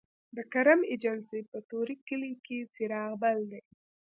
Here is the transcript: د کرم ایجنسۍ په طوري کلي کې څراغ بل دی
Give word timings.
د 0.35 0.37
کرم 0.53 0.79
ایجنسۍ 0.91 1.41
په 1.51 1.57
طوري 1.69 1.95
کلي 2.07 2.33
کې 2.45 2.57
څراغ 2.73 3.11
بل 3.21 3.39
دی 3.51 3.61